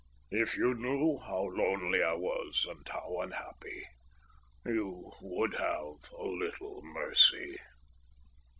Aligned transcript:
"If 0.31 0.57
you 0.57 0.73
knew 0.73 1.19
how 1.19 1.43
lonely 1.43 2.01
I 2.01 2.13
was 2.13 2.65
and 2.67 2.87
how 2.89 3.21
unhappy, 3.21 3.85
you 4.65 5.11
would 5.21 5.53
have 5.53 6.11
a 6.17 6.23
little 6.25 6.81
mercy." 6.81 7.55